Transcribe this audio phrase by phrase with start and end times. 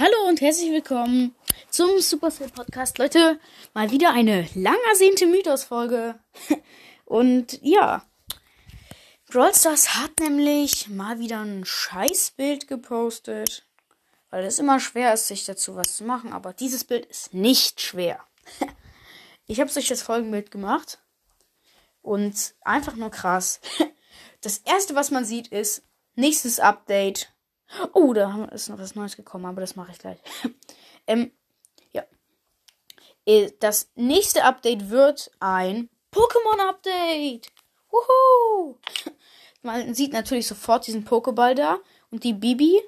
[0.00, 1.34] Hallo und herzlich willkommen
[1.68, 2.96] zum Supercell Podcast.
[2.96, 3.38] Leute,
[3.74, 6.18] mal wieder eine lang ersehnte Mythos-Folge.
[7.04, 8.02] Und ja,
[9.30, 13.68] Brawl Stars hat nämlich mal wieder ein Scheißbild gepostet.
[14.30, 16.32] Weil es immer schwer ist, sich dazu was zu machen.
[16.32, 18.24] Aber dieses Bild ist nicht schwer.
[19.46, 20.98] Ich habe sich das Folgenbild gemacht.
[22.00, 23.60] Und einfach nur krass.
[24.40, 25.82] Das erste, was man sieht, ist
[26.14, 27.34] nächstes Update
[27.92, 30.18] Oh, da ist noch was Neues gekommen, aber das mache ich gleich.
[31.06, 31.32] ähm,
[31.92, 32.04] ja.
[33.26, 37.52] Äh, das nächste Update wird ein Pokémon-Update.
[37.90, 38.76] Wuhu!
[39.62, 41.78] Man sieht natürlich sofort diesen Pokéball da
[42.10, 42.80] und die Bibi.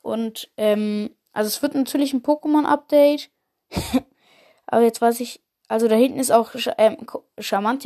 [0.00, 3.30] Und, ähm, also es wird natürlich ein Pokémon-Update.
[4.66, 7.06] aber jetzt weiß ich, also da hinten ist auch ähm,
[7.38, 7.76] Charmeur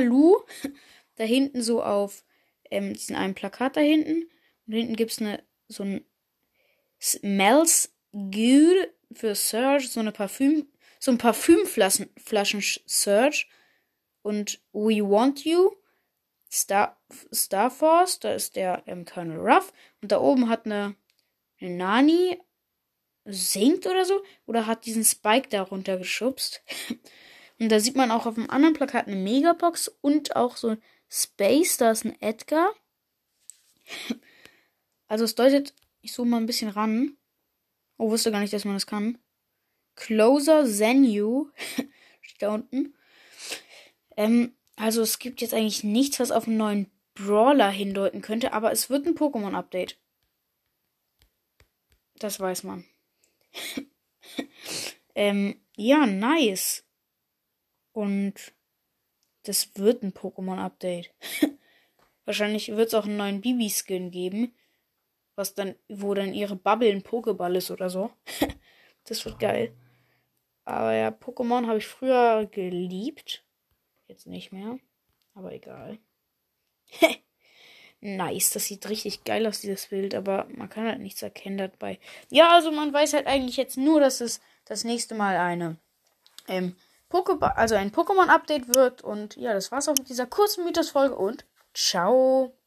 [0.00, 0.36] Lu.
[1.16, 2.24] Da hinten so auf
[2.70, 4.28] ähm, diesen einen Plakat da hinten.
[4.66, 5.22] Und hinten gibt es
[5.68, 6.04] so ein
[7.00, 13.46] Smells Good für Surge, so eine Parfüm, so ein Parfümflaschen Flaschen Surge.
[14.22, 15.70] Und We Want You,
[16.50, 17.00] Star,
[17.32, 19.72] Star Force, da ist der ähm, Colonel Ruff.
[20.02, 20.96] Und da oben hat eine,
[21.60, 22.38] eine Nani
[23.24, 24.22] singt oder so.
[24.46, 26.62] Oder hat diesen Spike da runtergeschubst.
[27.58, 30.76] und da sieht man auch auf dem anderen Plakat eine Megabox und auch so
[31.08, 32.72] Space, da ist ein Edgar.
[35.06, 37.16] Also es deutet, ich zoome mal ein bisschen ran.
[37.96, 39.18] Oh, wusste gar nicht, dass man das kann.
[39.96, 41.50] Closer than you.
[42.20, 42.94] Steht da unten.
[44.16, 48.70] Ähm, also es gibt jetzt eigentlich nichts, was auf einen neuen Brawler hindeuten könnte, aber
[48.70, 49.98] es wird ein Pokémon-Update.
[52.16, 52.84] Das weiß man.
[55.14, 56.84] ähm, ja, nice.
[57.92, 58.52] Und
[59.48, 61.10] das wird ein Pokémon-Update.
[62.26, 64.54] Wahrscheinlich wird es auch einen neuen Bibi-Skin geben.
[65.36, 68.10] Was dann, wo dann ihre Bubble ein Pokéball ist oder so.
[69.04, 69.72] das wird geil.
[70.66, 73.42] Aber ja, Pokémon habe ich früher geliebt.
[74.06, 74.78] Jetzt nicht mehr.
[75.34, 75.98] Aber egal.
[78.00, 80.14] nice, das sieht richtig geil aus, dieses Bild.
[80.14, 81.98] Aber man kann halt nichts erkennen dabei.
[82.28, 85.78] Ja, also man weiß halt eigentlich jetzt nur, dass es das nächste Mal eine
[86.48, 86.76] ähm,
[87.10, 89.02] Pokéball, also ein Pokémon-Update wird.
[89.02, 92.58] Und ja, das war's auch mit dieser kurzen Mythos-Folge und ciao.